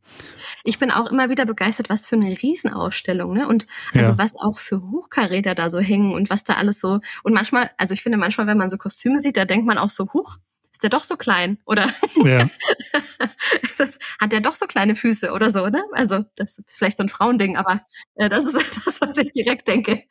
[0.65, 3.47] ich bin auch immer wieder begeistert, was für eine Riesenausstellung, ne?
[3.47, 4.17] Und also ja.
[4.17, 7.01] was auch für Hochkaräter da so hängen und was da alles so.
[7.23, 9.89] Und manchmal, also ich finde manchmal, wenn man so Kostüme sieht, da denkt man auch
[9.89, 10.38] so, huch,
[10.84, 11.60] ist der doch so klein?
[11.65, 11.88] Oder
[12.26, 12.50] ja.
[14.19, 15.82] hat der doch so kleine Füße oder so, ne?
[15.93, 17.82] Also, das ist vielleicht so ein Frauending, aber
[18.15, 20.04] äh, das ist das, was ich direkt denke.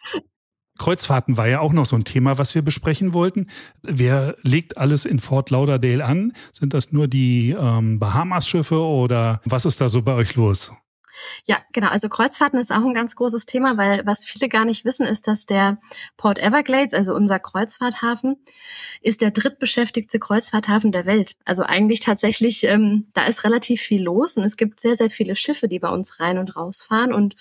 [0.79, 3.49] Kreuzfahrten war ja auch noch so ein Thema, was wir besprechen wollten.
[3.83, 6.33] Wer legt alles in Fort Lauderdale an?
[6.53, 10.73] Sind das nur die ähm, Bahamas-Schiffe oder was ist da so bei euch los?
[11.45, 11.89] Ja, genau.
[11.89, 15.27] Also Kreuzfahrten ist auch ein ganz großes Thema, weil was viele gar nicht wissen, ist,
[15.27, 15.79] dass der
[16.17, 18.45] Port Everglades, also unser Kreuzfahrthafen,
[19.01, 21.33] ist der drittbeschäftigte Kreuzfahrthafen der Welt.
[21.45, 25.37] Also eigentlich tatsächlich, ähm, da ist relativ viel los und es gibt sehr, sehr viele
[25.37, 27.13] Schiffe, die bei uns rein und rausfahren.
[27.13, 27.37] Und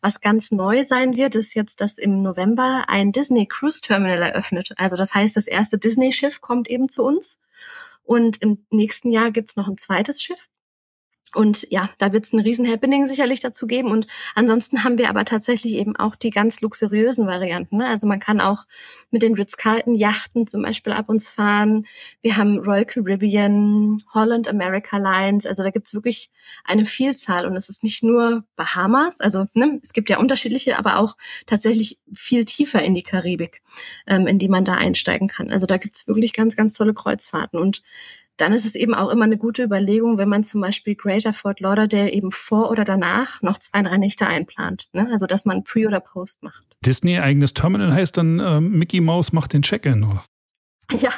[0.00, 4.72] was ganz neu sein wird, ist jetzt, dass im November ein Disney Cruise Terminal eröffnet.
[4.76, 7.40] Also das heißt, das erste Disney-Schiff kommt eben zu uns.
[8.04, 10.48] Und im nächsten Jahr gibt's noch ein zweites Schiff.
[11.34, 13.90] Und ja, da wird es ein riesen Happening sicherlich dazu geben.
[13.90, 17.78] Und ansonsten haben wir aber tatsächlich eben auch die ganz luxuriösen Varianten.
[17.78, 17.86] Ne?
[17.86, 18.64] Also man kann auch
[19.10, 21.86] mit den Ritz-Carlton Yachten zum Beispiel ab uns fahren.
[22.22, 25.46] Wir haben Royal Caribbean, Holland America Lines.
[25.46, 26.30] Also da gibt's wirklich
[26.64, 27.44] eine Vielzahl.
[27.44, 29.20] Und es ist nicht nur Bahamas.
[29.20, 33.62] Also ne, es gibt ja unterschiedliche, aber auch tatsächlich viel tiefer in die Karibik,
[34.06, 35.50] ähm, in die man da einsteigen kann.
[35.50, 37.58] Also da gibt's wirklich ganz, ganz tolle Kreuzfahrten.
[37.58, 37.82] Und
[38.36, 41.60] dann ist es eben auch immer eine gute Überlegung, wenn man zum Beispiel Greater Fort
[41.60, 44.88] Lauderdale eben vor oder danach noch zwei, drei Nächte einplant.
[44.92, 45.08] Ne?
[45.10, 46.64] Also dass man Pre- oder Post macht.
[46.84, 50.20] Disney eigenes Terminal heißt dann äh, Mickey Mouse macht den Check-in.
[51.00, 51.10] Ja,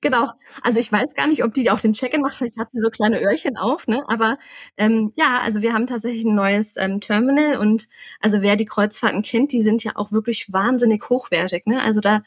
[0.00, 0.30] genau.
[0.62, 2.34] Also ich weiß gar nicht, ob die auch den Check-in macht.
[2.34, 4.02] Vielleicht hat sie so kleine Öhrchen auf, ne?
[4.08, 4.36] Aber
[4.76, 7.88] ähm, ja, also wir haben tatsächlich ein neues ähm, Terminal und
[8.20, 11.66] also wer die Kreuzfahrten kennt, die sind ja auch wirklich wahnsinnig hochwertig.
[11.66, 11.80] Ne?
[11.80, 12.22] Also da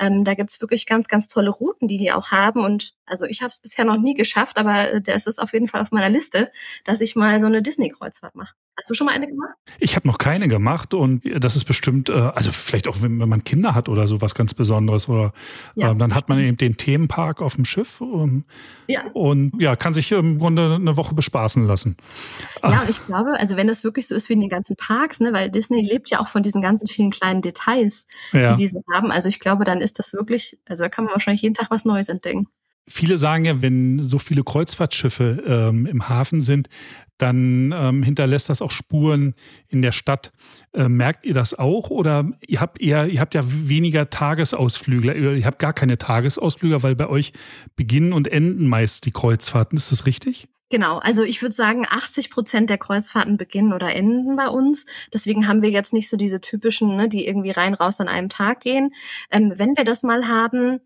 [0.00, 2.64] ähm, da gibt's wirklich ganz, ganz tolle Routen, die die auch haben.
[2.64, 5.68] Und also ich habe es bisher noch nie geschafft, aber äh, das ist auf jeden
[5.68, 6.50] Fall auf meiner Liste,
[6.84, 8.54] dass ich mal so eine Disney-Kreuzfahrt mache.
[8.80, 9.54] Hast du schon mal eine gemacht?
[9.78, 13.44] Ich habe noch keine gemacht und das ist bestimmt, äh, also vielleicht auch, wenn, man
[13.44, 15.32] Kinder hat oder so was ganz Besonderes oder
[15.74, 18.44] ja, äh, dann hat man eben den Themenpark auf dem Schiff und, ähm,
[18.86, 19.02] ja.
[19.12, 21.98] und ja, kann sich im Grunde eine Woche bespaßen lassen.
[22.62, 25.20] Ja, und ich glaube, also wenn das wirklich so ist wie in den ganzen Parks,
[25.20, 28.54] ne, weil Disney lebt ja auch von diesen ganzen vielen kleinen Details, ja.
[28.54, 29.10] die die so haben.
[29.10, 31.84] Also ich glaube, dann ist das wirklich, also da kann man wahrscheinlich jeden Tag was
[31.84, 32.48] Neues entdecken.
[32.92, 36.68] Viele sagen ja, wenn so viele Kreuzfahrtschiffe ähm, im Hafen sind,
[37.18, 39.34] dann ähm, hinterlässt das auch Spuren
[39.68, 40.32] in der Stadt.
[40.72, 45.46] Äh, merkt ihr das auch oder ihr habt eher, ihr habt ja weniger Tagesausflügler, ihr
[45.46, 47.32] habt gar keine Tagesausflüger, weil bei euch
[47.76, 49.76] beginnen und enden meist die Kreuzfahrten.
[49.76, 50.48] Ist das richtig?
[50.70, 54.84] Genau, also ich würde sagen, 80 Prozent der Kreuzfahrten beginnen oder enden bei uns.
[55.12, 58.28] Deswegen haben wir jetzt nicht so diese typischen, ne, die irgendwie rein raus an einem
[58.28, 58.94] Tag gehen.
[59.32, 60.78] Ähm, wenn wir das mal haben,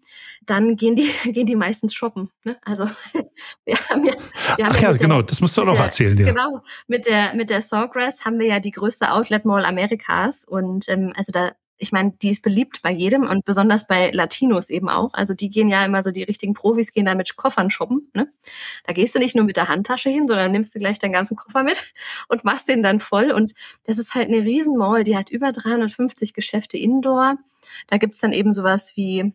[0.46, 2.30] dann gehen die gehen die meistens shoppen.
[2.44, 2.56] Ne?
[2.64, 2.88] Also
[3.66, 4.14] wir haben ja,
[4.56, 6.16] wir haben Ach ja, ja genau, das musst du auch noch erzählen.
[6.16, 6.28] Ja.
[6.28, 10.88] Genau, mit der mit der Sawgrass haben wir ja die größte Outlet Mall Amerikas und
[10.88, 14.88] ähm, also da ich meine, die ist beliebt bei jedem und besonders bei Latinos eben
[14.88, 15.12] auch.
[15.12, 18.10] Also die gehen ja immer so, die richtigen Profis gehen da mit Koffern shoppen.
[18.14, 18.32] Ne?
[18.86, 21.36] Da gehst du nicht nur mit der Handtasche hin, sondern nimmst du gleich deinen ganzen
[21.36, 21.94] Koffer mit
[22.28, 23.32] und machst den dann voll.
[23.32, 23.52] Und
[23.84, 27.36] das ist halt eine Riesenmall, die hat über 350 Geschäfte indoor.
[27.88, 29.32] Da gibt's dann eben sowas wie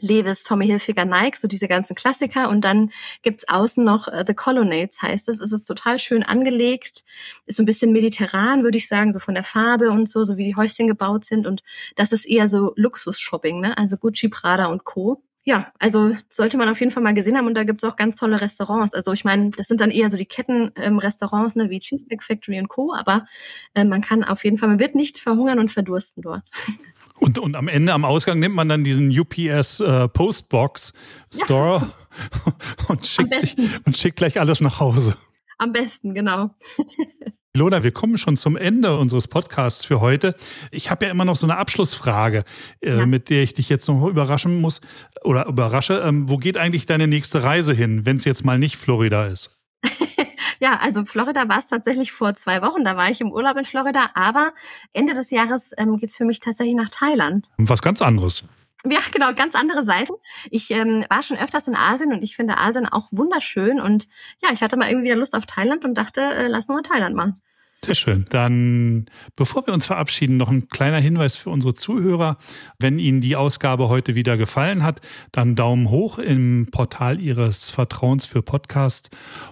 [0.00, 2.48] Levis, Tommy Hilfiger, Nike, so diese ganzen Klassiker.
[2.48, 2.90] Und dann
[3.22, 5.40] gibt's außen noch uh, The Colonnades, heißt es.
[5.40, 7.04] Es ist total schön angelegt,
[7.46, 10.36] ist so ein bisschen mediterran, würde ich sagen, so von der Farbe und so, so
[10.36, 11.46] wie die Häuschen gebaut sind.
[11.46, 11.62] Und
[11.94, 13.76] das ist eher so Luxus-Shopping, ne?
[13.78, 15.22] also Gucci, Prada und Co.
[15.44, 18.16] ja, also sollte man auf jeden Fall mal gesehen haben und da gibt's auch ganz
[18.16, 18.94] tolle Restaurants.
[18.94, 22.58] Also ich meine, das sind dann eher so die Ketten-Restaurants, ähm, ne, wie Cheesecake Factory
[22.58, 23.26] und Co., aber
[23.74, 26.42] äh, man kann auf jeden Fall, man wird nicht verhungern und verdursten dort.
[27.18, 30.92] Und, und am Ende, am Ausgang, nimmt man dann diesen UPS äh, Postbox
[31.32, 32.52] Store ja.
[32.88, 35.16] und, schickt sich, und schickt gleich alles nach Hause.
[35.58, 36.50] Am besten, genau.
[37.56, 40.36] Lona, wir kommen schon zum Ende unseres Podcasts für heute.
[40.70, 42.44] Ich habe ja immer noch so eine Abschlussfrage,
[42.80, 43.06] äh, ja.
[43.06, 44.82] mit der ich dich jetzt noch überraschen muss
[45.24, 46.02] oder überrasche.
[46.04, 49.62] Ähm, wo geht eigentlich deine nächste Reise hin, wenn es jetzt mal nicht Florida ist?
[50.60, 52.84] ja, also Florida war es tatsächlich vor zwei Wochen.
[52.84, 54.52] Da war ich im Urlaub in Florida, aber
[54.92, 57.48] Ende des Jahres ähm, geht es für mich tatsächlich nach Thailand.
[57.58, 58.44] Was ganz anderes.
[58.84, 60.12] Ja, genau, ganz andere Seiten.
[60.50, 63.80] Ich ähm, war schon öfters in Asien und ich finde Asien auch wunderschön.
[63.80, 64.06] Und
[64.42, 67.16] ja, ich hatte mal irgendwie wieder Lust auf Thailand und dachte, äh, lass mal Thailand
[67.16, 67.40] machen.
[67.84, 68.26] Sehr schön.
[68.30, 72.36] Dann, bevor wir uns verabschieden, noch ein kleiner Hinweis für unsere Zuhörer.
[72.80, 78.26] Wenn Ihnen die Ausgabe heute wieder gefallen hat, dann Daumen hoch im Portal Ihres Vertrauens
[78.26, 79.10] für Podcasts.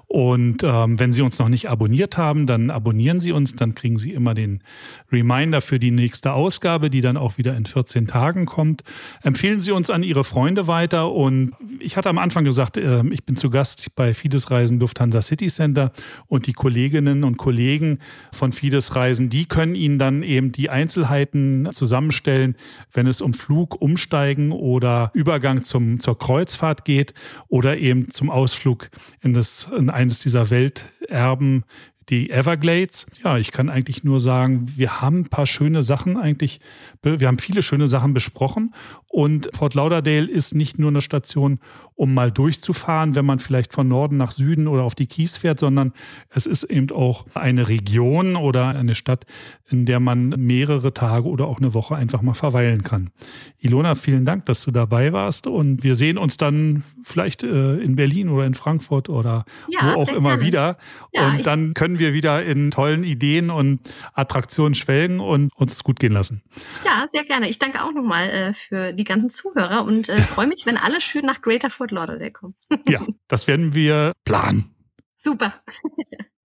[0.08, 3.54] Und ähm, wenn Sie uns noch nicht abonniert haben, dann abonnieren Sie uns.
[3.54, 4.64] Dann kriegen Sie immer den
[5.12, 8.82] Reminder für die nächste Ausgabe, die dann auch wieder in 14 Tagen kommt.
[9.22, 11.12] Empfehlen Sie uns an Ihre Freunde weiter.
[11.12, 15.22] Und ich hatte am Anfang gesagt, äh, ich bin zu Gast bei Fides Reisen Lufthansa
[15.22, 15.92] City Center
[16.26, 17.98] und die Kolleginnen und Kollegen
[18.32, 22.56] von Fides Reisen, die können Ihnen dann eben die Einzelheiten zusammenstellen,
[22.92, 27.14] wenn es um Flug, Umsteigen oder Übergang zum, zur Kreuzfahrt geht
[27.48, 31.64] oder eben zum Ausflug in, das, in eines dieser Welterben
[32.08, 33.06] die Everglades.
[33.22, 36.60] Ja, ich kann eigentlich nur sagen, wir haben ein paar schöne Sachen eigentlich,
[37.02, 38.74] wir haben viele schöne Sachen besprochen
[39.08, 41.60] und Fort Lauderdale ist nicht nur eine Station,
[41.94, 45.60] um mal durchzufahren, wenn man vielleicht von Norden nach Süden oder auf die Kies fährt,
[45.60, 45.92] sondern
[46.30, 49.24] es ist eben auch eine Region oder eine Stadt,
[49.70, 53.10] in der man mehrere Tage oder auch eine Woche einfach mal verweilen kann.
[53.58, 57.94] Ilona, vielen Dank, dass du dabei warst und wir sehen uns dann vielleicht äh, in
[57.94, 60.42] Berlin oder in Frankfurt oder ja, wo auch immer gerne.
[60.42, 60.76] wieder.
[61.12, 63.80] Ja, und dann können wir wieder in tollen Ideen und
[64.12, 66.42] Attraktionen schwelgen und uns gut gehen lassen.
[66.84, 67.48] Ja, sehr gerne.
[67.48, 71.00] Ich danke auch nochmal äh, für die ganzen Zuhörer und äh, freue mich, wenn alle
[71.00, 72.54] schön nach Greater Fort Lauderdale kommen.
[72.88, 74.74] ja, das werden wir planen.
[75.16, 75.54] Super.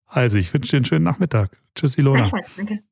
[0.05, 1.57] also, ich wünsche dir einen schönen Nachmittag.
[1.75, 2.31] Tschüss, Ilona.
[2.55, 2.83] Danke.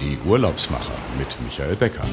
[0.00, 2.04] Die Urlaubsmacher mit Michael Becker.